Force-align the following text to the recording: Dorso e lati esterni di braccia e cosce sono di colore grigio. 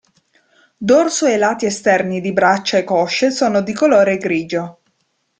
Dorso 0.79 1.27
e 1.27 1.37
lati 1.37 1.67
esterni 1.67 2.21
di 2.21 2.33
braccia 2.33 2.79
e 2.79 2.83
cosce 2.83 3.29
sono 3.29 3.61
di 3.61 3.71
colore 3.71 4.17
grigio. 4.17 4.79